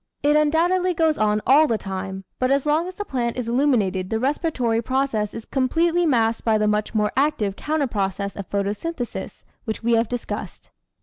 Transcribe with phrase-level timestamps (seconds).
[0.23, 4.09] It undoubtedly goes on all the time, but as long as the plant is illuminated
[4.09, 9.43] the respiratory process is completely masked by the much more active counter process of photosynthesis
[9.65, 10.71] which we have discussed.